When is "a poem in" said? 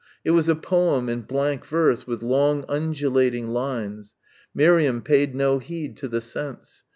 0.49-1.21